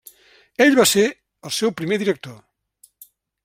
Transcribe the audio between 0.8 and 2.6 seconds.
ser el seu primer director.